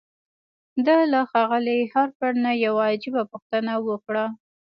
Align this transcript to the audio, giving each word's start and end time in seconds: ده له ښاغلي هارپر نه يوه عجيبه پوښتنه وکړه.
ده 0.85 0.95
له 1.11 1.19
ښاغلي 1.31 1.79
هارپر 1.93 2.31
نه 2.45 2.51
يوه 2.65 2.83
عجيبه 2.91 3.23
پوښتنه 3.31 3.73
وکړه. 3.87 4.25